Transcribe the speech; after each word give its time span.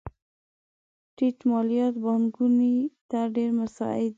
ټیټ 1.15 1.37
مالیات 1.49 1.93
پانګونې 2.03 2.75
ته 3.09 3.19
ډېر 3.35 3.49
مساعد 3.59 3.97
دي. 4.07 4.09